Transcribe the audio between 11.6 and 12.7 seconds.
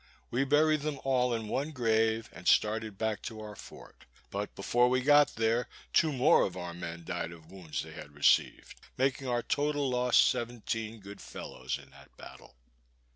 in that battle.